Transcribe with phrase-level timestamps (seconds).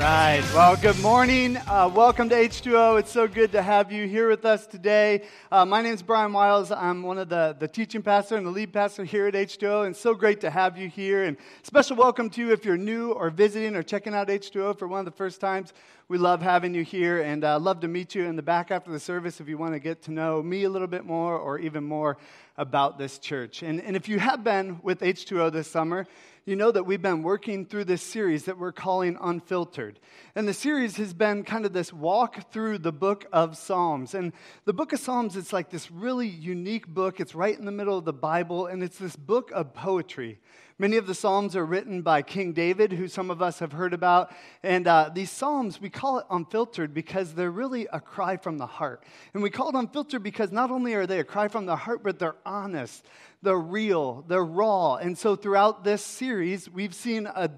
[0.00, 0.42] right.
[0.54, 1.58] Well, good morning.
[1.58, 2.98] Uh, welcome to H2O.
[2.98, 5.24] It's so good to have you here with us today.
[5.52, 6.72] Uh, my name is Brian Wiles.
[6.72, 9.94] I'm one of the, the teaching pastor and the lead pastor here at H2O, and
[9.94, 11.24] so great to have you here.
[11.24, 14.88] And special welcome to you if you're new or visiting or checking out H2O for
[14.88, 15.74] one of the first times.
[16.08, 18.90] We love having you here and uh, love to meet you in the back after
[18.90, 21.58] the service if you want to get to know me a little bit more or
[21.58, 22.16] even more
[22.56, 23.62] about this church.
[23.62, 26.06] And, and if you have been with H2O this summer,
[26.46, 30.00] you know that we've been working through this series that we're calling Unfiltered.
[30.34, 34.14] And the series has been kind of this walk through the book of Psalms.
[34.14, 34.32] And
[34.64, 37.20] the book of Psalms, it's like this really unique book.
[37.20, 40.40] It's right in the middle of the Bible, and it's this book of poetry.
[40.78, 43.92] Many of the Psalms are written by King David, who some of us have heard
[43.92, 44.32] about.
[44.62, 48.66] And uh, these Psalms, we call it unfiltered because they're really a cry from the
[48.66, 49.04] heart.
[49.34, 52.02] And we call it unfiltered because not only are they a cry from the heart,
[52.02, 53.04] but they're honest
[53.42, 54.96] they're real, they're raw.
[54.96, 57.50] And so throughout this series, we've seen a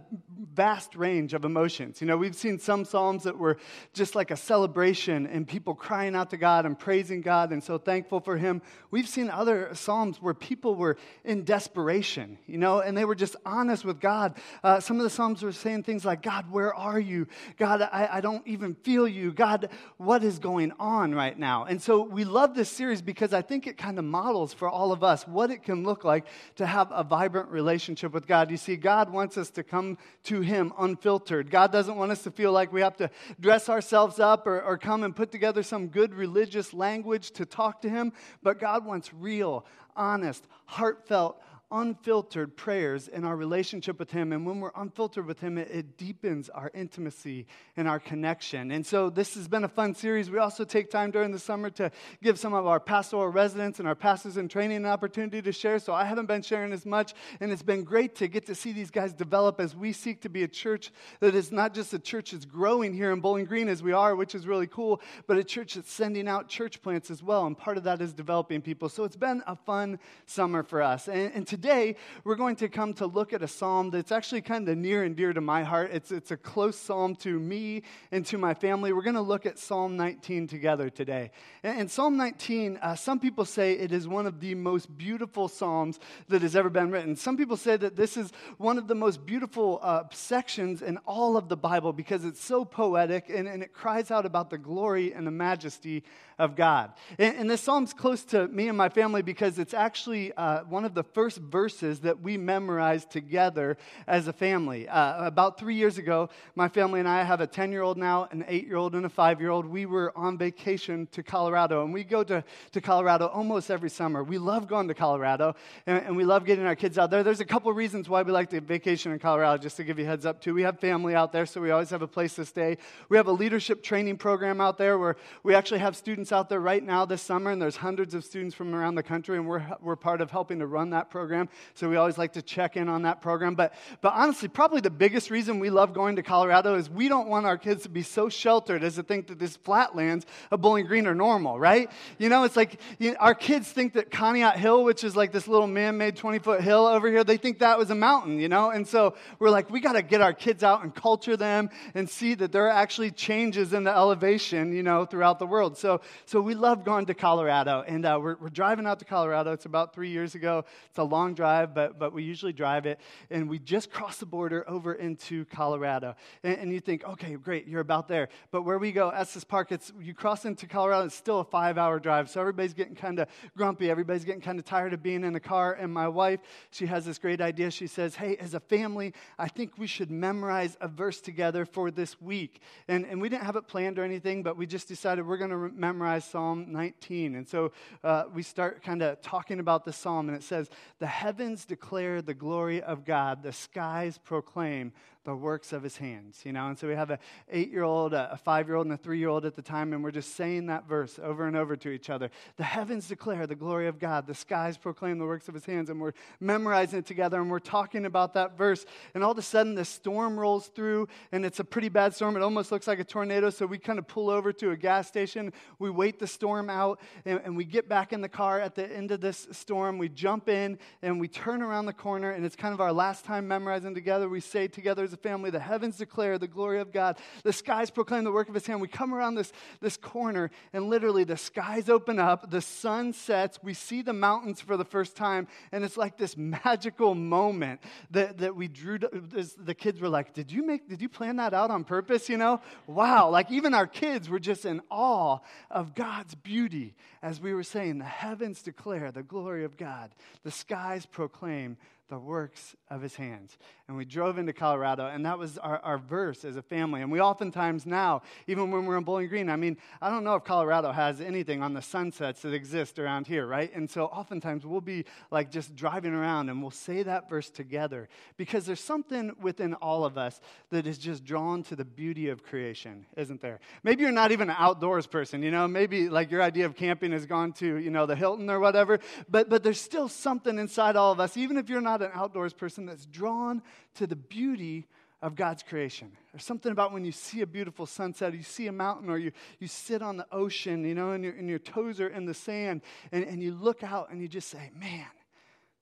[0.54, 2.00] vast range of emotions.
[2.00, 3.56] You know, we've seen some Psalms that were
[3.94, 7.78] just like a celebration and people crying out to God and praising God and so
[7.78, 8.60] thankful for Him.
[8.90, 13.36] We've seen other Psalms where people were in desperation, you know, and they were just
[13.46, 14.36] honest with God.
[14.62, 17.26] Uh, some of the Psalms were saying things like, God, where are you?
[17.56, 19.32] God, I, I don't even feel you.
[19.32, 21.64] God, what is going on right now?
[21.64, 24.92] And so we love this series because I think it kind of models for all
[24.92, 28.50] of us what it can look like to have a vibrant relationship with God.
[28.50, 31.50] You see, God wants us to come to Him unfiltered.
[31.50, 34.76] God doesn't want us to feel like we have to dress ourselves up or, or
[34.76, 38.12] come and put together some good religious language to talk to Him,
[38.42, 39.64] but God wants real,
[39.96, 41.40] honest, heartfelt,
[41.72, 44.32] unfiltered prayers in our relationship with Him.
[44.32, 48.70] And when we're unfiltered with Him, it, it, deepens our intimacy and our connection.
[48.70, 50.30] And so this has been a fun series.
[50.30, 51.90] We also take time during the summer to
[52.22, 55.78] give some of our pastoral residents and our pastors in training an opportunity to share.
[55.78, 57.14] So I haven't been sharing as much.
[57.40, 60.28] And it's been great to get to see these guys develop as we seek to
[60.28, 63.68] be a church that is not just a church that's growing here in Bowling Green
[63.68, 67.10] as we are, which is really cool, but a church that's sending out church plants
[67.10, 67.46] as well.
[67.46, 68.88] And part of that is developing people.
[68.88, 71.08] So it's been a fun summer for us.
[71.08, 74.40] And, and today, today we're going to come to look at a psalm that's actually
[74.40, 75.90] kind of near and dear to my heart.
[75.92, 78.92] It's, it's a close psalm to me and to my family.
[78.92, 81.30] We're going to look at Psalm 19 together today.
[81.62, 85.46] And, and Psalm 19, uh, some people say it is one of the most beautiful
[85.46, 87.14] psalms that has ever been written.
[87.14, 91.36] Some people say that this is one of the most beautiful uh, sections in all
[91.36, 95.12] of the Bible because it's so poetic and, and it cries out about the glory
[95.12, 96.02] and the majesty
[96.42, 96.92] of God.
[97.20, 100.84] And, and this psalm's close to me and my family because it's actually uh, one
[100.84, 103.76] of the first verses that we memorized together
[104.08, 104.88] as a family.
[104.88, 108.26] Uh, about three years ago, my family and I have a 10 year old now,
[108.32, 109.66] an 8 year old, and a 5 year old.
[109.66, 112.42] We were on vacation to Colorado, and we go to,
[112.72, 114.24] to Colorado almost every summer.
[114.24, 115.54] We love going to Colorado,
[115.86, 117.22] and, and we love getting our kids out there.
[117.22, 120.06] There's a couple reasons why we like to vacation in Colorado, just to give you
[120.06, 120.54] heads up, too.
[120.54, 122.78] We have family out there, so we always have a place to stay.
[123.08, 126.60] We have a leadership training program out there where we actually have students out there
[126.60, 129.64] right now this summer, and there's hundreds of students from around the country, and we're,
[129.80, 131.48] we're part of helping to run that program.
[131.74, 133.54] So we always like to check in on that program.
[133.54, 137.28] But, but honestly, probably the biggest reason we love going to Colorado is we don't
[137.28, 140.86] want our kids to be so sheltered as to think that this flatlands of Bowling
[140.86, 141.90] Green are normal, right?
[142.18, 145.32] You know, it's like you know, our kids think that Conneaut Hill, which is like
[145.32, 148.38] this little man made 20 foot hill over here, they think that was a mountain,
[148.38, 148.70] you know?
[148.70, 152.08] And so we're like, we got to get our kids out and culture them and
[152.08, 155.76] see that there are actually changes in the elevation, you know, throughout the world.
[155.76, 157.84] So, so we love going to Colorado.
[157.86, 159.52] And uh, we're, we're driving out to Colorado.
[159.52, 160.64] It's about three years ago.
[160.88, 163.00] It's a long drive, but, but we usually drive it.
[163.30, 166.14] And we just crossed the border over into Colorado.
[166.42, 168.28] And, and you think, okay, great, you're about there.
[168.50, 171.78] But where we go, Estes Park, it's, you cross into Colorado, it's still a five
[171.78, 172.28] hour drive.
[172.30, 173.90] So everybody's getting kind of grumpy.
[173.90, 175.74] Everybody's getting kind of tired of being in the car.
[175.74, 176.40] And my wife,
[176.70, 177.70] she has this great idea.
[177.70, 181.90] She says, hey, as a family, I think we should memorize a verse together for
[181.90, 182.60] this week.
[182.88, 185.50] And, and we didn't have it planned or anything, but we just decided we're going
[185.50, 187.34] to memorize Psalm 19.
[187.34, 187.72] And so
[188.04, 192.22] uh, we start kind of talking about the psalm, and it says, The heavens declare
[192.22, 194.92] the glory of God, the skies proclaim
[195.24, 196.66] the works of his hands, you know?
[196.66, 197.18] And so we have an
[197.50, 199.92] eight year old, a five year old, and a three year old at the time,
[199.92, 202.30] and we're just saying that verse over and over to each other.
[202.56, 205.90] The heavens declare the glory of God, the skies proclaim the works of his hands,
[205.90, 208.84] and we're memorizing it together, and we're talking about that verse.
[209.14, 212.36] And all of a sudden, the storm rolls through, and it's a pretty bad storm.
[212.36, 215.06] It almost looks like a tornado, so we kind of pull over to a gas
[215.06, 215.52] station.
[215.78, 218.90] We wait the storm out, and, and we get back in the car at the
[218.92, 219.98] end of this storm.
[219.98, 223.24] We jump in, and we turn around the corner, and it's kind of our last
[223.24, 224.28] time memorizing together.
[224.28, 227.90] We say together as a family, The heavens declare the glory of God, the skies
[227.90, 228.80] proclaim the work of his hand.
[228.80, 233.58] We come around this, this corner, and literally the skies open up, the sun sets,
[233.62, 237.80] we see the mountains for the first time, and it's like this magical moment
[238.10, 238.98] that, that we drew.
[238.98, 242.28] The kids were like, Did you make, did you plan that out on purpose?
[242.28, 242.60] You know?
[242.86, 243.28] Wow.
[243.28, 245.38] Like even our kids were just in awe
[245.70, 246.94] of God's beauty.
[247.22, 250.10] As we were saying, the heavens declare the glory of God,
[250.42, 251.76] the skies proclaim
[252.12, 253.56] the works of his hands.
[253.88, 257.00] And we drove into Colorado, and that was our, our verse as a family.
[257.00, 260.34] And we oftentimes now, even when we're in Bowling Green, I mean, I don't know
[260.34, 263.74] if Colorado has anything on the sunsets that exist around here, right?
[263.74, 268.10] And so oftentimes we'll be like just driving around and we'll say that verse together
[268.36, 270.38] because there's something within all of us
[270.68, 273.58] that is just drawn to the beauty of creation, isn't there?
[273.84, 275.66] Maybe you're not even an outdoors person, you know?
[275.66, 278.98] Maybe like your idea of camping has gone to, you know, the Hilton or whatever,
[279.30, 282.52] but, but there's still something inside all of us, even if you're not an outdoors
[282.52, 283.62] person that's drawn
[283.94, 284.86] to the beauty
[285.22, 286.10] of God's creation.
[286.32, 289.18] There's something about when you see a beautiful sunset, or you see a mountain, or
[289.18, 292.26] you, you sit on the ocean, you know, and, your, and your toes are in
[292.26, 292.82] the sand,
[293.12, 295.06] and, and you look out and you just say, man,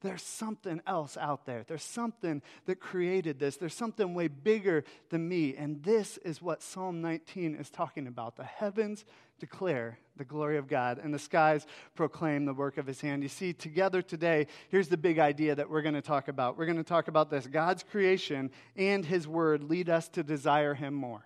[0.02, 1.64] there's something else out there.
[1.66, 3.56] There's something that created this.
[3.56, 5.54] There's something way bigger than me.
[5.56, 8.36] And this is what Psalm 19 is talking about.
[8.36, 9.04] The heavens
[9.40, 13.22] declare the glory of God, and the skies proclaim the work of his hand.
[13.22, 16.58] You see, together today, here's the big idea that we're going to talk about.
[16.58, 20.74] We're going to talk about this God's creation and his word lead us to desire
[20.74, 21.24] him more.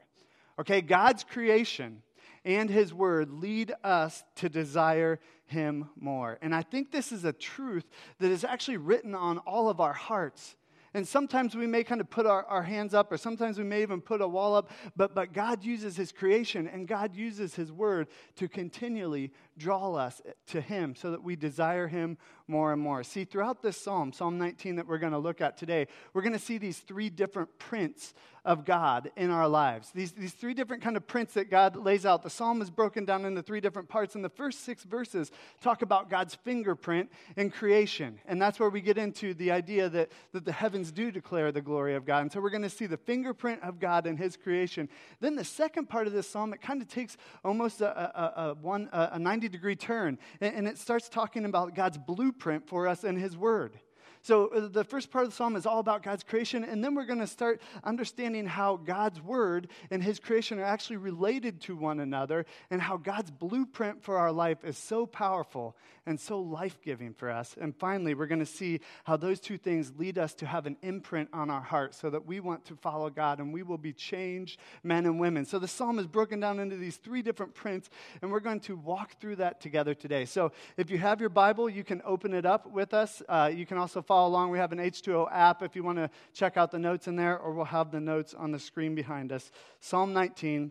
[0.61, 2.03] Okay, God's creation
[2.45, 6.39] and his word lead us to desire him more.
[6.41, 7.85] And I think this is a truth
[8.21, 10.55] that is actually written on all of our hearts.
[10.95, 13.83] And sometimes we may kind of put our, our hands up, or sometimes we may
[13.83, 17.73] even put a wall up, but, but God uses His creation and God uses His
[17.73, 18.07] word
[18.37, 23.03] to continually draw us to Him so that we desire Him more and more.
[23.03, 26.33] See, throughout this psalm, Psalm 19 that we're going to look at today, we're going
[26.33, 28.15] to see these three different prints
[28.45, 29.91] of God in our lives.
[29.95, 32.23] These, these three different kind of prints that God lays out.
[32.23, 35.31] The psalm is broken down into three different parts, and the first six verses
[35.63, 38.19] talk about God's fingerprint in creation.
[38.27, 41.63] And that's where we get into the idea that, that the heavens do declare the
[41.63, 42.23] glory of God.
[42.23, 44.89] And so we're going to see the fingerprint of God in His creation.
[45.21, 48.55] Then the second part of this psalm, it kind of takes almost a, a, a,
[48.55, 53.05] one, a 90 degree turn, and, and it starts talking about God's blueprint for us
[53.05, 53.79] in His Word.
[54.25, 56.95] So, uh, the first part of the psalm is all about God's creation, and then
[56.95, 61.77] we're going to start understanding how God's word and his creation are actually related to
[61.77, 65.77] one another, and how God's blueprint for our life is so powerful
[66.07, 67.55] and so life giving for us.
[67.61, 70.79] And finally, we're going to see how those two things lead us to have an
[70.81, 73.93] imprint on our heart so that we want to follow God and we will be
[73.93, 75.45] changed men and women.
[75.45, 77.91] So, the psalm is broken down into these three different prints,
[78.23, 80.25] and we're going to walk through that together today.
[80.25, 83.23] So, if you have your Bible, you can open it up with us.
[83.29, 85.99] Uh, you can also follow follow along, we have an H2O app if you want
[85.99, 88.95] to check out the notes in there, or we'll have the notes on the screen
[88.95, 89.51] behind us.
[89.81, 90.71] Psalm 19,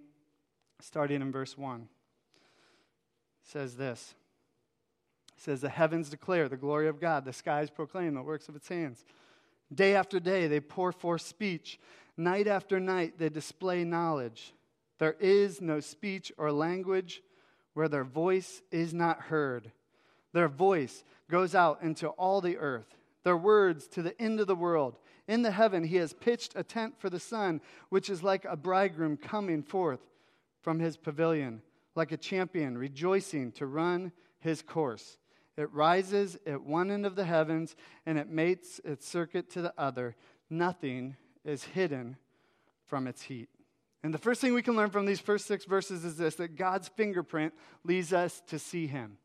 [0.79, 1.89] starting in verse 1,
[3.43, 4.15] says this.
[5.35, 8.55] It says, The heavens declare the glory of God, the skies proclaim the works of
[8.55, 9.03] its hands.
[9.73, 11.81] Day after day they pour forth speech,
[12.15, 14.53] night after night they display knowledge.
[14.99, 17.21] There is no speech or language
[17.73, 19.73] where their voice is not heard.
[20.31, 24.55] Their voice goes out into all the earth their words to the end of the
[24.55, 24.97] world.
[25.27, 28.57] In the heaven, he has pitched a tent for the sun, which is like a
[28.57, 30.01] bridegroom coming forth
[30.61, 31.61] from his pavilion,
[31.95, 35.17] like a champion rejoicing to run his course.
[35.55, 37.75] It rises at one end of the heavens
[38.05, 40.15] and it mates its circuit to the other.
[40.49, 41.15] Nothing
[41.45, 42.17] is hidden
[42.85, 43.49] from its heat.
[44.03, 46.55] And the first thing we can learn from these first six verses is this that
[46.57, 47.53] God's fingerprint
[47.85, 49.17] leads us to see him.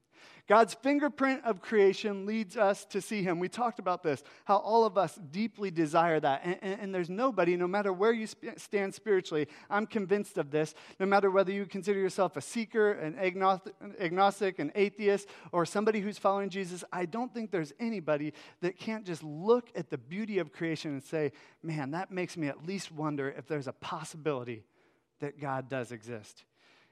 [0.49, 3.39] God's fingerprint of creation leads us to see Him.
[3.39, 6.41] We talked about this, how all of us deeply desire that.
[6.43, 10.51] And, and, and there's nobody, no matter where you sp- stand spiritually, I'm convinced of
[10.51, 13.19] this, no matter whether you consider yourself a seeker, an
[14.01, 19.05] agnostic, an atheist, or somebody who's following Jesus, I don't think there's anybody that can't
[19.05, 22.91] just look at the beauty of creation and say, man, that makes me at least
[22.91, 24.65] wonder if there's a possibility
[25.21, 26.45] that God does exist.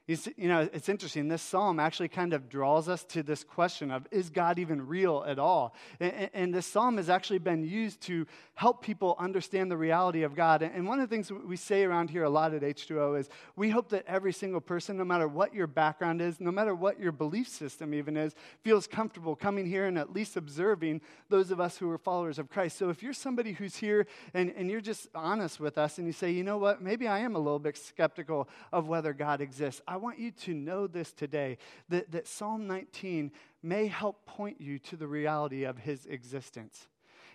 [0.07, 1.27] You, you know, it's interesting.
[1.27, 5.25] This psalm actually kind of draws us to this question of is God even real
[5.27, 5.75] at all?
[5.99, 10.33] And, and, this psalm has actually been used to help people understand the reality of
[10.33, 10.61] God.
[10.61, 13.69] And one of the things we say around here a lot at H2O is we
[13.69, 17.11] hope that every single person, no matter what your background is, no matter what your
[17.11, 18.33] belief system even is,
[18.63, 22.49] feels comfortable coming here and at least observing those of us who are followers of
[22.49, 22.77] Christ.
[22.77, 26.13] So if you're somebody who's here and, and you're just honest with us and you
[26.13, 29.81] say, you know what, maybe I am a little bit skeptical of whether God exists.
[29.97, 31.57] Want you to know this today
[31.89, 36.87] that, that Psalm 19 may help point you to the reality of his existence.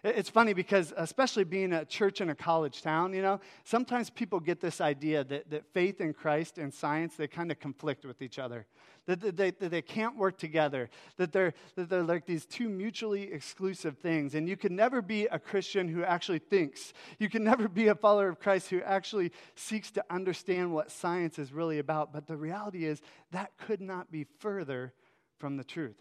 [0.04, 4.40] It's funny because, especially being a church in a college town, you know, sometimes people
[4.40, 8.20] get this idea that, that faith in Christ and science, they kind of conflict with
[8.20, 8.66] each other.
[9.06, 13.32] That, they, that they can't work together, that they're, that they're like these two mutually
[13.32, 14.34] exclusive things.
[14.34, 16.92] And you can never be a Christian who actually thinks.
[17.18, 21.38] You can never be a follower of Christ who actually seeks to understand what science
[21.38, 22.12] is really about.
[22.12, 24.94] But the reality is, that could not be further
[25.38, 25.96] from the truth.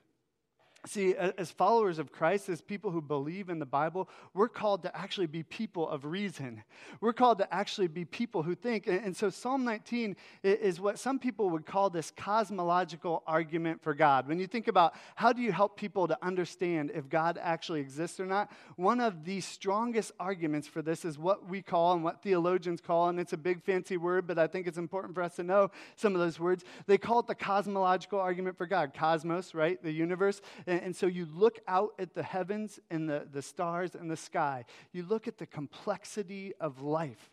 [0.88, 4.98] See, as followers of Christ, as people who believe in the Bible, we're called to
[4.98, 6.64] actually be people of reason.
[7.02, 8.88] We're called to actually be people who think.
[8.88, 14.28] And so Psalm 19 is what some people would call this cosmological argument for God.
[14.28, 18.20] When you think about how do you help people to understand if God actually exists
[18.20, 22.24] or not, one of the strongest arguments for this is what we call and what
[22.24, 25.36] theologians call, and it's a big fancy word, but I think it's important for us
[25.36, 26.64] to know some of those words.
[26.88, 28.96] They call it the cosmological argument for God.
[28.96, 29.82] Cosmos, right?
[29.84, 30.42] The universe
[30.80, 34.66] and, so you look out at the heavens and the, the stars and the sky.
[34.92, 37.32] You look at the complexity of life.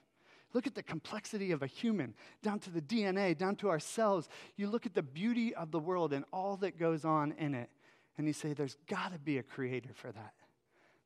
[0.54, 4.28] Look at the complexity of a human, down to the DNA, down to our cells.
[4.56, 7.68] You look at the beauty of the world and all that goes on in it.
[8.16, 10.32] And you say, there's got to be a creator for that.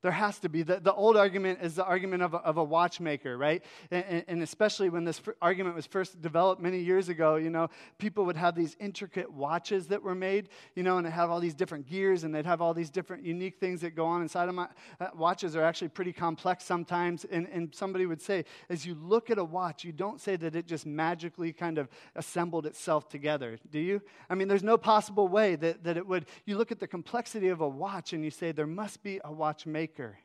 [0.02, 0.64] There has to be.
[0.64, 3.64] The, the old argument is the argument of a, of a watchmaker, right?
[3.92, 8.24] And, and especially when this argument was first developed many years ago, you know, people
[8.24, 11.88] would have these intricate watches that were made, you know, and have all these different
[11.88, 14.66] gears and they'd have all these different unique things that go on inside of them.
[15.00, 17.24] Uh, watches are actually pretty complex sometimes.
[17.24, 20.56] And, and somebody would say, as you look at a watch, you don't say that
[20.56, 24.02] it just magically kind of assembled itself together, do you?
[24.28, 26.26] I mean, there's no possible way that, that it would.
[26.44, 29.30] You look at the complexity of a watch and you say, there must be a
[29.32, 30.18] watchmaker maker.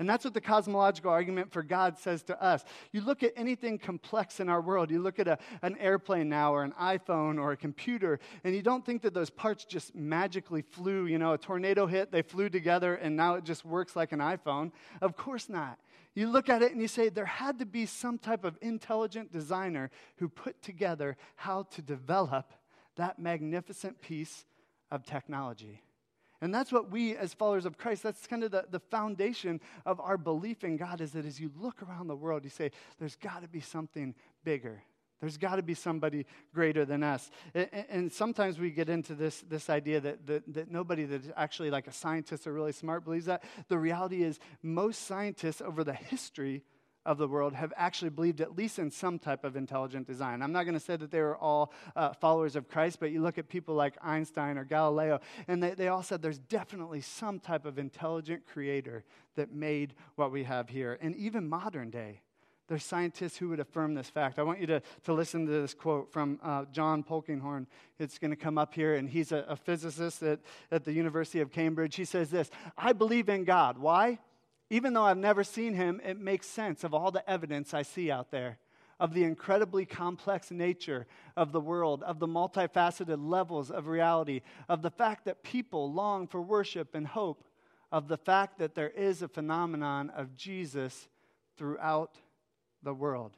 [0.00, 2.64] And that's what the cosmological argument for God says to us.
[2.92, 6.54] You look at anything complex in our world, you look at a, an airplane now,
[6.54, 10.62] or an iPhone, or a computer, and you don't think that those parts just magically
[10.62, 11.06] flew.
[11.06, 14.20] You know, a tornado hit, they flew together, and now it just works like an
[14.20, 14.70] iPhone.
[15.02, 15.78] Of course not.
[16.14, 19.32] You look at it and you say, there had to be some type of intelligent
[19.32, 22.52] designer who put together how to develop
[22.94, 24.44] that magnificent piece
[24.92, 25.82] of technology.
[26.40, 30.00] And that's what we, as followers of Christ, that's kind of the, the foundation of
[30.00, 33.16] our belief in God is that as you look around the world, you say, there's
[33.16, 34.14] got to be something
[34.44, 34.82] bigger.
[35.20, 37.30] There's got to be somebody greater than us.
[37.54, 41.70] And, and, sometimes we get into this, this idea that, that, that nobody that's actually
[41.70, 43.42] like a scientist or really smart believes that.
[43.66, 46.62] The reality is, most scientists over the history
[47.08, 50.42] of the world have actually believed at least in some type of intelligent design.
[50.42, 53.22] I'm not going to say that they were all uh, followers of Christ, but you
[53.22, 57.40] look at people like Einstein or Galileo, and they, they all said there's definitely some
[57.40, 59.04] type of intelligent creator
[59.36, 60.98] that made what we have here.
[61.00, 62.20] And even modern day,
[62.68, 64.38] there's scientists who would affirm this fact.
[64.38, 67.66] I want you to, to listen to this quote from uh, John Polkinghorne.
[67.98, 71.40] It's going to come up here, and he's a, a physicist at, at the University
[71.40, 71.96] of Cambridge.
[71.96, 73.78] He says this I believe in God.
[73.78, 74.18] Why?
[74.70, 78.10] Even though I've never seen him, it makes sense of all the evidence I see
[78.10, 78.58] out there,
[79.00, 81.06] of the incredibly complex nature
[81.36, 86.26] of the world, of the multifaceted levels of reality, of the fact that people long
[86.26, 87.44] for worship and hope,
[87.90, 91.08] of the fact that there is a phenomenon of Jesus
[91.56, 92.18] throughout
[92.82, 93.36] the world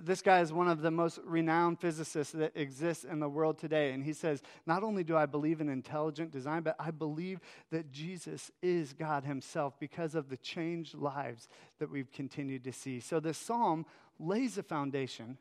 [0.00, 3.92] this guy is one of the most renowned physicists that exists in the world today.
[3.92, 7.90] And he says, Not only do I believe in intelligent design, but I believe that
[7.90, 11.48] Jesus is God himself because of the changed lives
[11.78, 13.00] that we've continued to see.
[13.00, 13.86] So this psalm
[14.18, 15.38] lays a foundation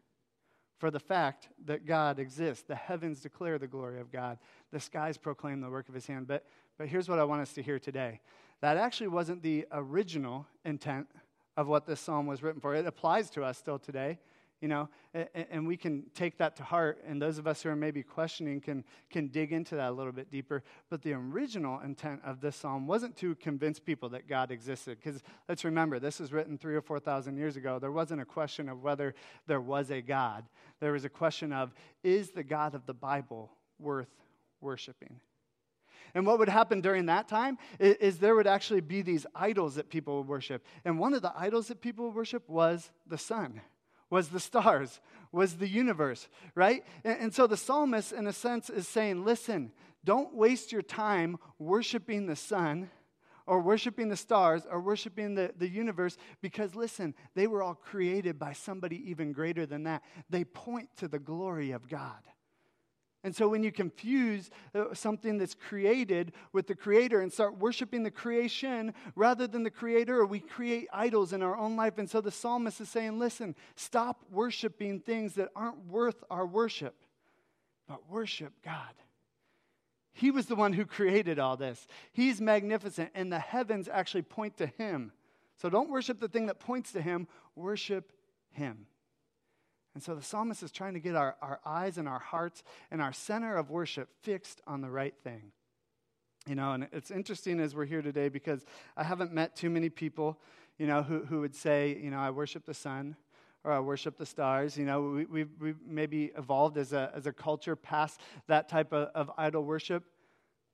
[0.78, 2.66] for the fact that God exists.
[2.68, 4.38] The heavens declare the glory of God,
[4.72, 6.28] the skies proclaim the work of his hand.
[6.28, 6.46] But,
[6.78, 8.20] but here's what I want us to hear today
[8.62, 11.08] that actually wasn't the original intent
[11.58, 12.74] of what this psalm was written for.
[12.74, 14.20] It applies to us still today
[14.64, 17.70] you know and, and, we can take that to heart and those of us who
[17.70, 20.64] are maybe questioning can can dig into that a little bit deeper.
[20.90, 25.22] But the original intent of this psalm wasn't to convince people that god existed because
[25.50, 27.78] let's remember this was written three or four thousand years ago.
[27.78, 29.14] There wasn't a question of whether
[29.48, 30.46] there was a god.
[30.80, 34.16] There was a question of is the god of the bible worth
[34.62, 35.20] worshiping?
[36.16, 39.76] And what would happen during that time is, is, there would actually be these idols
[39.76, 40.64] that people would worship.
[40.86, 43.62] And one of the idols that people would worship was the sun
[44.14, 45.02] was the stars,
[45.32, 46.86] was the universe, right?
[47.04, 49.72] And, and, so the psalmist, in a sense, is saying, listen,
[50.06, 52.92] don't waste your time worshiping the sun
[53.48, 58.38] or worshiping the stars or worshiping the, the universe because, listen, they were all created
[58.38, 60.04] by somebody even greater than that.
[60.30, 62.22] They point to the glory of God.
[63.24, 68.04] And so when you confuse uh, something that's created with the creator and start worshiping
[68.04, 71.98] the creation rather than the creator, we create idols in our own life.
[71.98, 76.96] And so the psalmist is saying, listen, stop worshiping things that aren't worth our worship,
[77.88, 78.94] but worship God.
[80.12, 81.88] He was the one who created all this.
[82.12, 85.12] He's magnificent, and the heavens actually point to him.
[85.58, 88.12] So don't worship the thing that points to him, worship
[88.52, 88.86] him.
[89.94, 93.02] And so the psalmist is trying to get our, our eyes and our hearts and
[93.02, 95.52] our center of worship fixed on the right thing.
[96.48, 98.66] You know, and it's interesting as we're here today because
[98.98, 100.40] I haven't met too many people,
[100.78, 103.16] you know, who, who would say, you know, I worship the sun
[103.64, 104.78] or I worship the stars.
[104.78, 108.92] You know, we, we've, we've maybe evolved as a, as a culture past that type
[108.92, 110.04] of, of idol worship,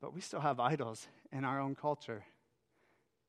[0.01, 2.23] but we still have idols in our own culture,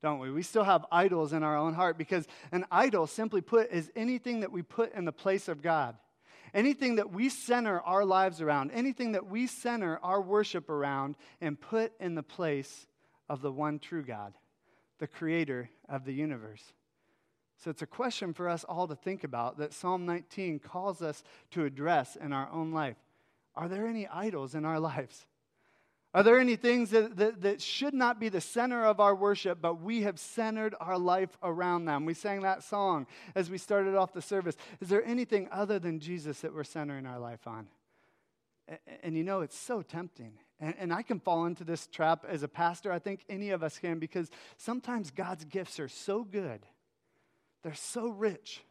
[0.02, 0.30] don't we?
[0.30, 4.40] We still have idols in our own heart because an idol, simply put, is anything
[4.40, 5.97] that we put in the place of God.
[6.52, 11.61] Anything that we center our lives around, anything that we center our worship around and
[11.61, 12.87] put in the place
[13.28, 14.35] of the one true God,
[14.99, 16.64] the creator of the universe.
[17.57, 21.23] So it's a question for us all to think about that Psalm 19 calls us
[21.50, 22.97] to address in our own life.
[23.54, 25.26] Are there any idols in our lives?
[26.12, 29.59] Are there any things that, that, that, should not be the center of our worship,
[29.62, 32.05] but we have centered our life around them?
[32.05, 34.57] We sang that song as we started off the service.
[34.81, 37.69] Is there anything other than Jesus that we're centering our life on?
[38.67, 40.33] And, and you know, it's so tempting.
[40.59, 42.90] And, and I can fall into this trap as a pastor.
[42.90, 46.67] I think any of us can because sometimes God's gifts are so good,
[47.62, 48.64] they're so rich,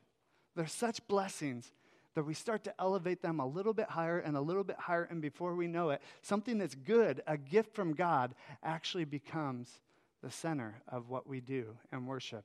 [0.57, 1.71] they're such blessings
[2.15, 5.07] that we start to elevate them a little bit higher and a little bit higher,
[5.09, 9.79] and before we know it, something that's good, a gift from God, actually becomes
[10.21, 12.43] the center of what we do and worship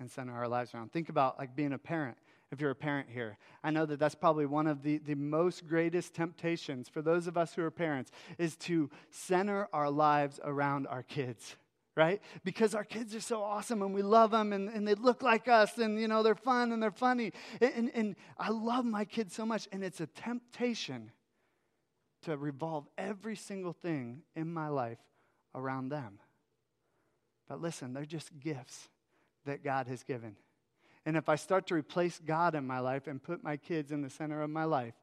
[0.00, 0.92] and center our lives around.
[0.92, 2.16] Think about like being a parent.
[2.50, 5.66] If you're a parent here, I know that that's probably one of the, the most
[5.66, 10.86] greatest temptations for those of us who are parents is to center our lives around
[10.86, 11.56] our kids
[11.96, 12.20] right?
[12.44, 15.48] Because our kids are so awesome and we love them and, and they look like
[15.48, 17.32] us and, you know, they're fun and they're funny.
[17.60, 19.68] And, and, and I love my kids so much.
[19.72, 21.10] And it's a temptation
[22.22, 24.98] to revolve every single thing in my life
[25.54, 26.18] around them.
[27.48, 28.88] But listen, they're just gifts
[29.44, 30.36] that God has given.
[31.04, 34.02] And if I start to replace God in my life and put my kids in
[34.02, 34.94] the center of my life,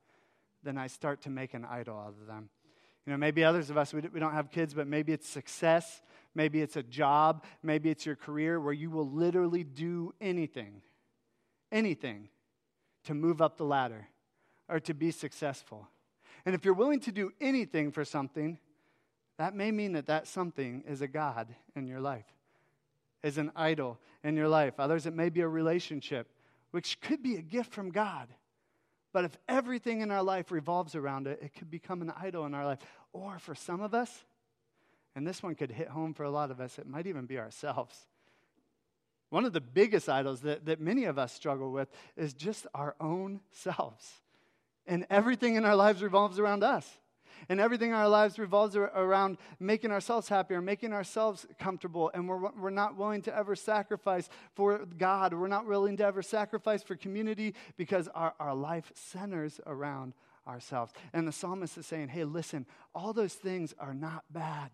[0.64, 2.50] then I start to make an idol out of them.
[3.06, 6.02] You know, maybe others of us, we don't have kids, but maybe it's success
[6.36, 7.44] Maybe it's a job.
[7.64, 10.82] Maybe it's your career where you will literally do anything,
[11.72, 12.30] anything
[13.06, 14.08] to move up the ladder
[14.68, 15.88] or to be successful.
[16.46, 18.60] And if you're willing to do anything for something,
[19.38, 22.26] that may mean that that something is a God in your life,
[23.24, 24.80] is an idol in your life.
[24.80, 26.28] Others, it may be a relationship,
[26.72, 28.28] which could be a gift from God.
[29.12, 32.54] But if everything in our life revolves around it, it could become an idol in
[32.54, 32.80] our life.
[33.12, 34.26] Or for some of us,
[35.16, 37.40] and this one could hit home for a lot of us, it might even be
[37.40, 38.08] ourselves.
[39.30, 42.96] One of the biggest idols that, that many of us struggle with is just our
[43.00, 44.12] own selves.
[44.88, 46.98] And everything in our lives revolves around us.
[47.48, 52.12] And everything in our lives revolves around making ourselves happier, making ourselves comfortable.
[52.14, 55.34] And we're, we're not willing to ever sacrifice for God.
[55.34, 60.14] We're not willing to ever sacrifice for community because our, our life centers around
[60.48, 60.92] ourselves.
[61.14, 64.72] And the psalmist is saying, hey, listen, all those things are not bad.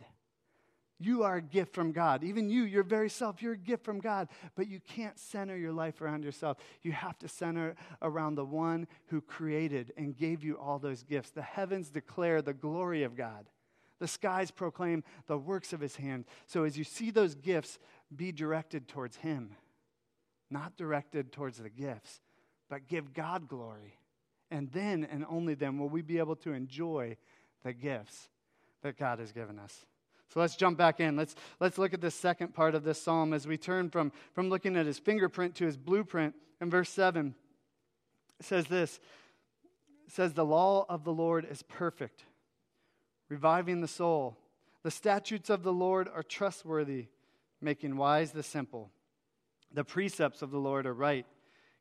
[0.98, 2.24] You are a gift from God.
[2.24, 4.30] Even you, your very self, you're a gift from God.
[4.56, 6.58] But you can't center your life around yourself.
[6.84, 11.32] You have to center around the one who created and gave you all those gifts.
[11.32, 13.46] The heavens declare the glory of God,
[14.00, 16.26] the skies proclaim the works of his hand.
[16.46, 17.78] So as you see those gifts,
[18.16, 19.56] be directed towards him,
[20.50, 22.22] not directed towards the gifts,
[22.70, 23.98] but give God glory.
[24.52, 27.18] And then and only then will we be able to enjoy
[27.64, 28.30] the gifts
[28.82, 29.86] that God has given us.
[30.34, 31.16] So let's jump back in.
[31.16, 34.50] Let's, let's look at the second part of this psalm as we turn from, from
[34.50, 36.36] looking at his fingerprint to his blueprint.
[36.62, 37.36] In verse 7,
[38.40, 39.00] it says this
[40.08, 42.26] says, The law of the Lord is perfect,
[43.30, 44.38] reviving the soul.
[44.84, 47.08] The statutes of the Lord are trustworthy,
[47.62, 48.92] making wise the simple.
[49.74, 51.26] The precepts of the Lord are right,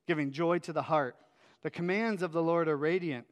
[0.07, 1.17] giving joy to the heart.
[1.63, 3.27] The commands of the Lord are radiant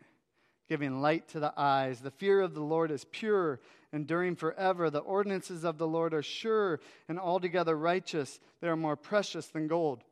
[0.68, 2.01] giving light to the eyes.
[2.01, 3.61] The fear of the Lord is pure,
[3.92, 4.90] enduring forever.
[4.90, 8.40] The ordinances of the Lord are sure and altogether righteous.
[8.61, 10.05] They are more precious than gold,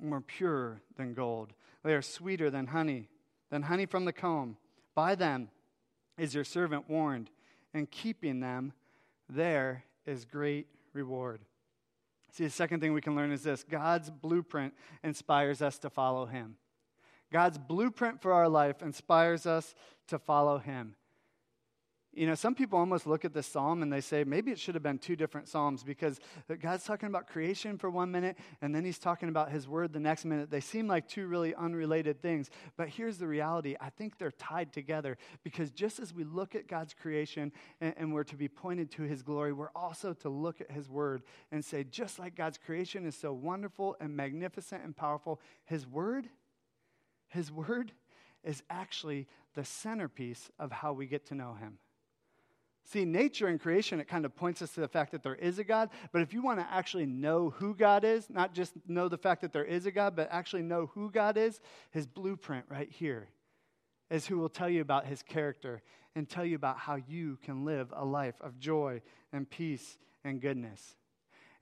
[0.00, 1.52] more pure than gold.
[1.84, 3.08] They are sweeter than honey,
[3.50, 4.56] than honey from the comb.
[4.94, 5.48] By them
[6.18, 7.30] is your servant warned,
[7.72, 8.72] and keeping them,
[9.28, 11.40] there is great reward.
[12.32, 16.26] See, the second thing we can learn is this God's blueprint inspires us to follow
[16.26, 16.56] him.
[17.32, 19.74] God's blueprint for our life inspires us
[20.08, 20.94] to follow Him.
[22.12, 24.74] you know, some people almost look at this psalm and they say maybe it should
[24.74, 26.20] have been two different psalms because
[26.60, 29.98] God's talking about creation for one minute and then he's talking about his word the
[30.00, 30.50] next minute.
[30.50, 32.50] They seem like two really unrelated things.
[32.76, 36.68] But here's the reality I think they're tied together because just as we look at
[36.68, 40.60] God's creation and, and we're to be pointed to his glory, we're also to look
[40.60, 44.94] at his word and say, just like God's creation is so wonderful and magnificent and
[44.94, 46.28] powerful, his word,
[47.32, 47.92] his word
[48.44, 51.78] is actually the centerpiece of how we get to know him.
[52.84, 55.58] See, nature and creation, it kind of points us to the fact that there is
[55.58, 55.90] a God.
[56.12, 59.40] But if you want to actually know who God is, not just know the fact
[59.42, 63.28] that there is a God, but actually know who God is, his blueprint right here
[64.10, 65.80] is who will tell you about his character
[66.14, 69.00] and tell you about how you can live a life of joy
[69.32, 70.96] and peace and goodness.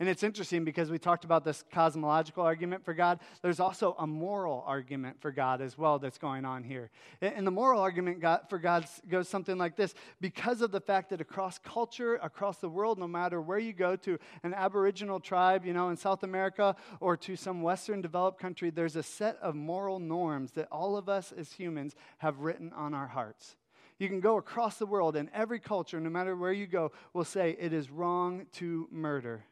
[0.01, 3.21] And it's interesting because we talked about this cosmological argument for God.
[3.43, 6.91] There's also a moral argument for God as well that's going on here.
[7.21, 11.21] And the moral argument for God goes something like this because of the fact that
[11.21, 15.75] across culture, across the world, no matter where you go to an Aboriginal tribe, you
[15.75, 19.99] know, in South America or to some Western developed country, there's a set of moral
[19.99, 23.55] norms that all of us as humans have written on our hearts.
[23.99, 27.27] You can go across the world, and every culture, no matter where you go, will
[27.27, 29.45] say it is wrong to murder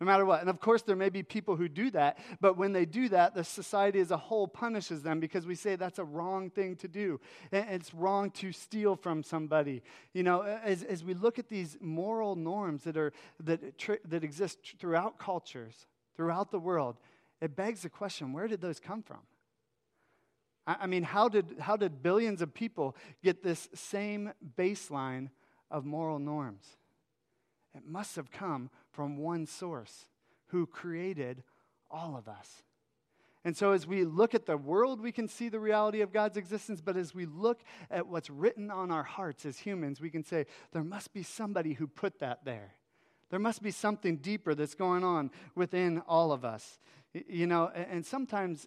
[0.00, 0.40] no matter what.
[0.40, 3.34] And of course, there may be people who do that, but when they do that,
[3.34, 6.88] the society as a whole punishes them because we say that's a wrong thing to
[6.88, 7.18] do.
[7.50, 9.82] It's wrong to steal from somebody.
[10.12, 13.12] You know, as, as we look at these moral norms that, are,
[13.44, 16.96] that, that exist throughout cultures, throughout the world,
[17.40, 19.20] it begs the question where did those come from?
[20.66, 25.30] I, I mean, how did, how did billions of people get this same baseline
[25.70, 26.66] of moral norms?
[27.74, 30.06] It must have come from one source
[30.46, 31.42] who created
[31.90, 32.62] all of us.
[33.44, 36.36] And so, as we look at the world, we can see the reality of God's
[36.36, 36.80] existence.
[36.80, 37.60] But as we look
[37.92, 41.74] at what's written on our hearts as humans, we can say, there must be somebody
[41.74, 42.74] who put that there.
[43.30, 46.80] There must be something deeper that's going on within all of us.
[47.12, 48.66] You know, and sometimes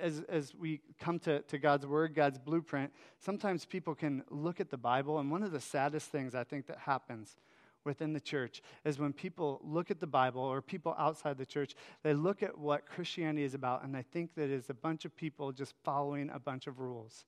[0.00, 4.70] as, as we come to, to God's word, God's blueprint, sometimes people can look at
[4.70, 7.36] the Bible, and one of the saddest things I think that happens
[7.84, 11.74] within the church is when people look at the Bible or people outside the church,
[12.02, 15.16] they look at what Christianity is about and they think that it's a bunch of
[15.16, 17.24] people just following a bunch of rules.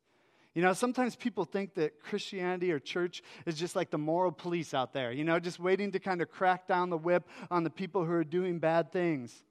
[0.55, 4.73] You know, sometimes people think that Christianity or church is just like the moral police
[4.73, 7.69] out there, you know, just waiting to kind of crack down the whip on the
[7.69, 9.45] people who are doing bad things.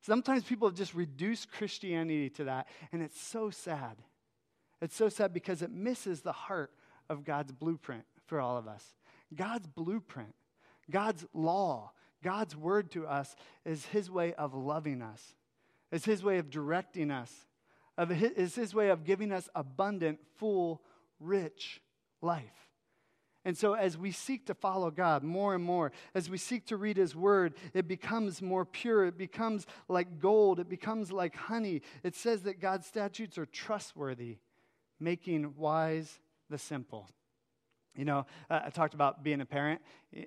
[0.00, 3.96] Sometimes people just reduced Christianity to that, and it's so sad.
[4.80, 6.72] It's so sad because it misses the heart
[7.10, 8.82] of God's blueprint for all of us.
[9.34, 10.34] God's blueprint
[10.90, 15.34] God's law, God's word to us is his way of loving us,
[15.90, 17.32] is his way of directing us,
[17.96, 20.82] of his, is his way of giving us abundant, full,
[21.20, 21.80] rich
[22.20, 22.66] life.
[23.46, 26.76] And so, as we seek to follow God more and more, as we seek to
[26.76, 29.06] read His Word, it becomes more pure.
[29.06, 30.58] It becomes like gold.
[30.58, 31.82] It becomes like honey.
[32.02, 34.38] It says that God's statutes are trustworthy,
[34.98, 36.18] making wise
[36.50, 37.08] the simple.
[37.96, 39.80] You know, uh, I talked about being a parent,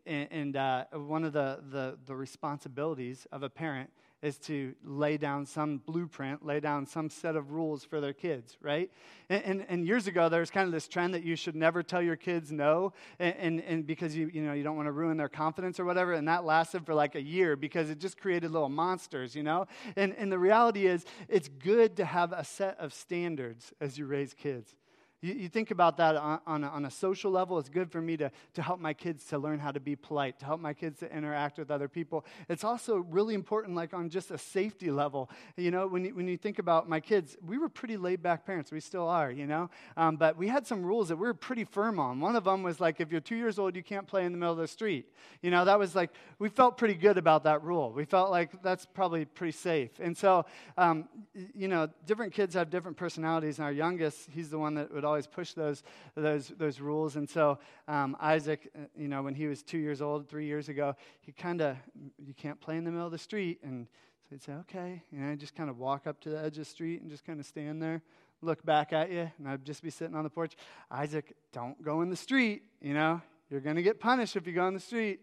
[0.06, 3.90] and, and uh, one of the, the, the, responsibilities of a parent
[4.22, 8.58] is to lay down some blueprint, lay down some set of rules for their kids,
[8.62, 8.92] right?
[9.30, 11.82] And, and, and years ago, there was kind of this trend that you should never
[11.82, 14.92] tell your kids no, and, and, and because you, you, know, you don't want to
[14.92, 18.20] ruin their confidence or whatever, and that lasted for like a year because it just
[18.20, 19.68] created little monsters, you know?
[19.96, 24.06] And, and the reality is, it's good to have a set of standards as you
[24.06, 24.76] raise kids.
[25.22, 27.60] You, you think about that on, on a, on, a, social level.
[27.60, 30.40] It's good for me to, to help my kids to learn how to be polite,
[30.40, 32.26] to help my kids to interact with other people.
[32.48, 35.30] It's also really important, like on just a safety level.
[35.58, 38.46] You know, when you, when you think about my kids, we were pretty laid back
[38.46, 38.72] parents.
[38.72, 39.70] We still are, you know?
[39.98, 42.22] Um, but we had some rules that we were pretty firm on.
[42.22, 44.38] One of them was like, if you're two years old, you can't play in the
[44.38, 45.06] middle of the street.
[45.42, 47.92] You know, that was like, we felt pretty good about that rule.
[47.92, 49.92] We felt like that's probably pretty safe.
[50.00, 50.46] And so,
[50.78, 51.10] um,
[51.54, 53.60] you know, different kids have different personalities.
[53.60, 55.84] And our youngest, he's the one that would always push those,
[56.16, 57.16] those, those rules.
[57.16, 60.70] And so um, Isaac, uh, you know, when he was two years old, three years
[60.70, 61.76] ago, he kind of,
[62.18, 63.60] you can't play in the middle of the street.
[63.64, 63.88] And
[64.30, 65.04] so he'd say, okay.
[65.12, 67.26] You know, just kind of walk up to the edge of the street and just
[67.26, 68.02] kind of stand there,
[68.42, 70.56] look back at you, and I'd just be sitting on the porch.
[70.92, 72.64] Isaac, don't go in the street.
[72.82, 75.22] You know, you're going to get punished if you go in the street.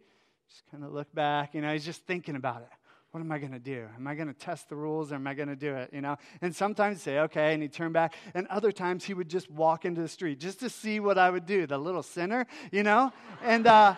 [0.50, 1.54] Just kind of look back.
[1.54, 2.68] You know, he's just thinking about it
[3.10, 3.86] what am I going to do?
[3.96, 5.90] Am I going to test the rules or am I going to do it?
[5.92, 6.16] You know?
[6.42, 8.14] And sometimes say, okay, and he'd turn back.
[8.34, 11.30] And other times he would just walk into the street just to see what I
[11.30, 13.12] would do, the little sinner, you know?
[13.42, 13.94] And, uh,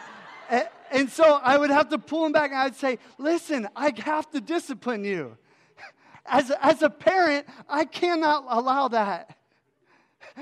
[0.90, 4.30] and so I would have to pull him back and I'd say, listen, I have
[4.30, 5.36] to discipline you.
[6.26, 9.38] As, as a parent, I cannot allow that.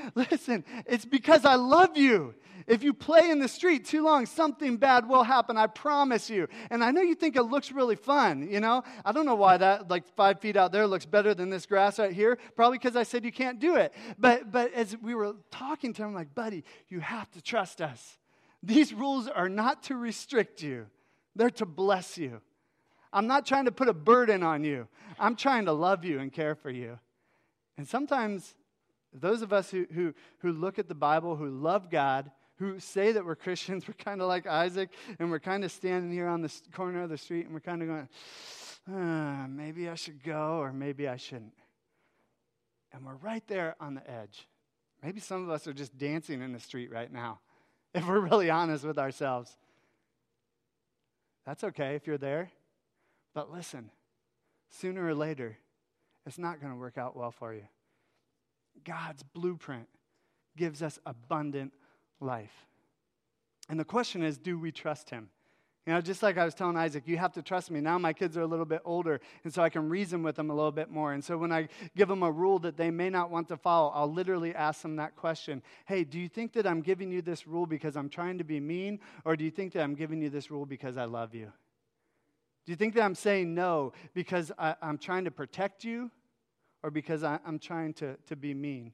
[0.14, 2.34] Listen, it's because I love you.
[2.66, 6.48] If you play in the street too long, something bad will happen, I promise you.
[6.70, 8.82] And I know you think it looks really fun, you know?
[9.04, 11.98] I don't know why that, like five feet out there, looks better than this grass
[11.98, 12.38] right here.
[12.54, 13.92] Probably because I said you can't do it.
[14.18, 17.80] But, but as we were talking to him, I'm like, buddy, you have to trust
[17.80, 18.18] us.
[18.62, 20.86] These rules are not to restrict you,
[21.34, 22.40] they're to bless you.
[23.12, 24.88] I'm not trying to put a burden on you,
[25.18, 26.98] I'm trying to love you and care for you.
[27.78, 28.54] And sometimes
[29.12, 33.12] those of us who, who, who look at the Bible, who love God, who say
[33.12, 36.42] that we're Christians, we're kind of like Isaac, and we're kind of standing here on
[36.42, 38.08] the corner of the street, and we're kind of going,
[38.92, 41.54] uh, maybe I should go, or maybe I shouldn't.
[42.92, 44.48] And we're right there on the edge.
[45.02, 47.40] Maybe some of us are just dancing in the street right now,
[47.94, 49.56] if we're really honest with ourselves.
[51.44, 52.50] That's okay if you're there.
[53.34, 53.90] But listen,
[54.70, 55.58] sooner or later,
[56.24, 57.62] it's not going to work out well for you.
[58.84, 59.88] God's blueprint
[60.56, 61.72] gives us abundant
[62.20, 62.66] life.
[63.68, 65.30] And the question is do we trust Him?
[65.86, 67.80] You know, just like I was telling Isaac, you have to trust me.
[67.80, 70.50] Now my kids are a little bit older, and so I can reason with them
[70.50, 71.12] a little bit more.
[71.12, 73.92] And so when I give them a rule that they may not want to follow,
[73.94, 77.46] I'll literally ask them that question Hey, do you think that I'm giving you this
[77.46, 80.28] rule because I'm trying to be mean, or do you think that I'm giving you
[80.28, 81.52] this rule because I love you?
[82.64, 86.10] Do you think that I'm saying no because I, am trying to protect you,
[86.82, 88.92] or because I, am trying to, to be mean?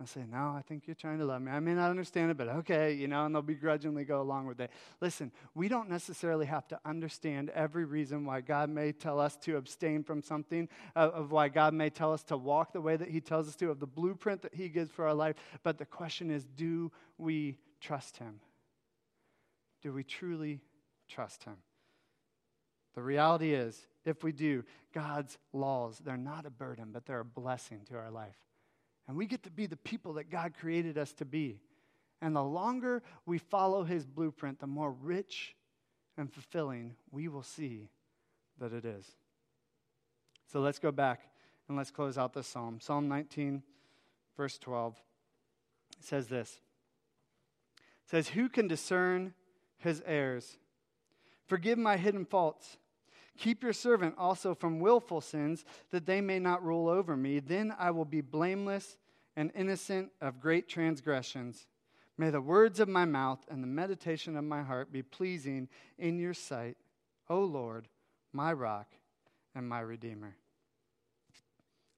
[0.00, 1.52] I say, No, I think you're trying to love me.
[1.52, 4.60] I may not understand it, but okay, you know, and they'll begrudgingly go along with
[4.60, 4.70] it.
[5.00, 9.56] Listen, we don't necessarily have to understand every reason why God may tell us to
[9.56, 13.08] abstain from something, uh, of why God may tell us to walk the way that
[13.08, 15.36] He tells us to, of the blueprint that He gives for our life.
[15.62, 18.40] But the question is, do we trust Him?
[19.82, 20.62] Do we truly
[21.08, 21.56] trust Him?
[22.94, 27.24] The reality is, if we do, God's laws, they're not a burden, but they're a
[27.24, 28.36] blessing to our life.
[29.08, 31.60] And we get to be the people that God created us to be.
[32.22, 35.54] And the longer we follow his blueprint, the more rich
[36.16, 37.88] and fulfilling we will see
[38.58, 39.06] that it is.
[40.52, 41.22] So let's go back
[41.68, 42.78] and let's close out this psalm.
[42.80, 43.62] Psalm 19,
[44.36, 45.00] verse 12.
[46.00, 46.60] Says this.
[47.78, 49.34] It says, Who can discern
[49.78, 50.56] his errors?
[51.46, 52.76] Forgive my hidden faults.
[53.40, 57.40] Keep your servant also from willful sins, that they may not rule over me.
[57.40, 58.98] Then I will be blameless
[59.34, 61.66] and innocent of great transgressions.
[62.18, 66.18] May the words of my mouth and the meditation of my heart be pleasing in
[66.18, 66.76] your sight,
[67.30, 67.88] O Lord,
[68.30, 68.92] my rock
[69.54, 70.36] and my redeemer.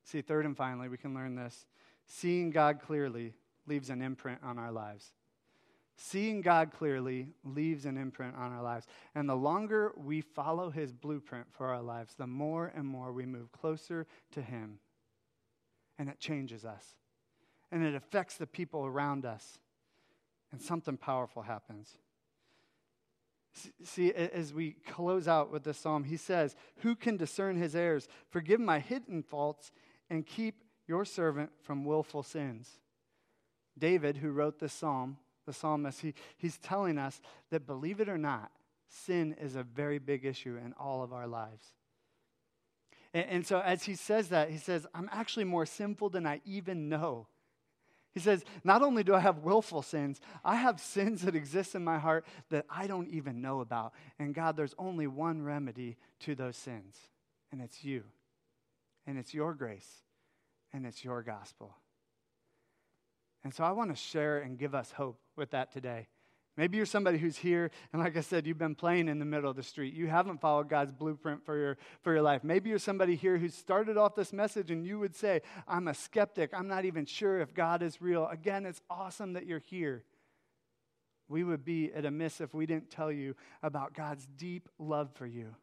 [0.04, 1.66] See, third and finally, we can learn this.
[2.06, 3.34] Seeing God clearly
[3.66, 5.10] leaves an imprint on our lives.
[5.96, 8.86] Seeing God clearly leaves an imprint on our lives.
[9.14, 13.26] And the longer we follow his blueprint for our lives, the more and more we
[13.26, 14.78] move closer to him.
[15.98, 16.96] And it changes us.
[17.70, 19.58] And it affects the people around us.
[20.50, 21.98] And something powerful happens.
[23.84, 28.08] See, as we close out with this psalm, he says, Who can discern his errors?
[28.30, 29.72] Forgive my hidden faults
[30.08, 32.80] and keep your servant from willful sins.
[33.78, 35.18] David, who wrote this psalm,
[35.52, 38.50] the psalmist, he, he's telling us that believe it or not,
[38.88, 41.64] sin is a very big issue in all of our lives.
[43.12, 46.40] And, and so as he says that, he says, I'm actually more sinful than I
[46.46, 47.26] even know.
[48.14, 51.84] He says, Not only do I have willful sins, I have sins that exist in
[51.84, 53.92] my heart that I don't even know about.
[54.18, 56.96] And God, there's only one remedy to those sins,
[57.50, 58.04] and it's you,
[59.06, 60.02] and it's your grace,
[60.72, 61.74] and it's your gospel.
[63.44, 66.08] And so I want to share and give us hope with that today.
[66.56, 69.48] Maybe you're somebody who's here, and like I said, you've been playing in the middle
[69.48, 69.94] of the street.
[69.94, 72.44] You haven't followed God's blueprint for your, for your life.
[72.44, 75.94] Maybe you're somebody here who started off this message and you would say, I'm a
[75.94, 76.50] skeptic.
[76.52, 78.26] I'm not even sure if God is real.
[78.26, 80.04] Again, it's awesome that you're here.
[81.26, 85.08] We would be at a miss if we didn't tell you about God's deep love
[85.14, 85.54] for you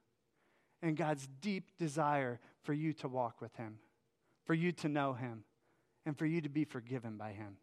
[0.82, 3.78] and God's deep desire for you to walk with Him,
[4.46, 5.44] for you to know Him,
[6.06, 7.58] and for you to be forgiven by Him.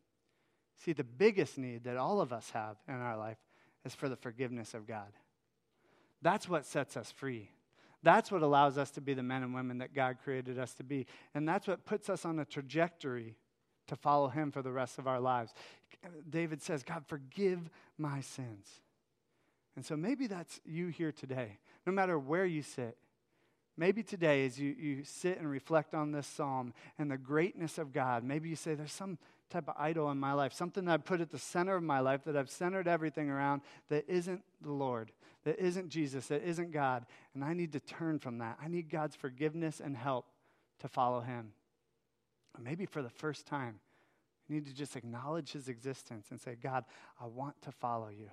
[0.79, 3.39] See, the biggest need that all of us have in our life
[3.85, 5.13] is for the forgiveness of God.
[6.23, 7.51] That's what sets us free.
[8.03, 10.85] That's what allows us to be the men and women that God created us to
[10.85, 11.07] be.
[11.35, 13.37] And that's what puts us on a trajectory
[13.89, 15.53] to follow Him for the rest of our lives.
[16.29, 18.69] David says, God, forgive my sins.
[19.77, 22.97] And so maybe that's you here today, no matter where you sit.
[23.79, 27.93] Maybe today, as you, you sit and reflect on this psalm and the greatness of
[27.93, 29.19] God, maybe you say, There's some
[29.51, 32.01] type of idol in my life, something that I put at the center of my
[32.01, 35.13] life that I've centered everything around that isn't the Lord,
[35.45, 37.07] that isn't Jesus, that isn't God.
[37.35, 38.59] And I need to turn from that.
[38.63, 40.27] I need God's forgiveness and help
[40.81, 41.53] to follow Him.
[42.59, 43.81] maybe for the first time,
[44.49, 46.85] You need to just acknowledge his existence and say, God,
[47.21, 48.31] I want to follow you.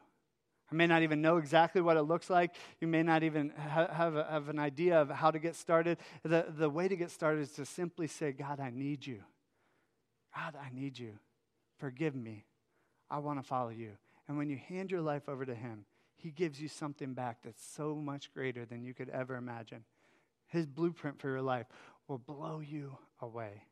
[0.72, 2.56] I may not even know exactly what it looks like.
[2.80, 5.98] You may not even ha- have, a, have an idea of how to get started.
[6.24, 9.24] The, the way to get started is to simply say, God, I need you.
[10.36, 11.14] God, I need you.
[11.78, 12.46] Forgive me.
[13.10, 13.92] I want to follow you.
[14.28, 17.64] And when you hand your life over to Him, He gives you something back that's
[17.64, 19.84] so much greater than you could ever imagine.
[20.48, 21.68] His blueprint for your life
[22.08, 23.64] will blow you away,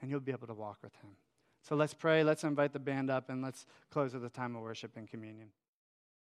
[0.00, 1.10] and you'll be able to walk with Him.
[1.62, 2.24] So let's pray.
[2.24, 5.48] Let's invite the band up, and let's close with a time of worship and communion.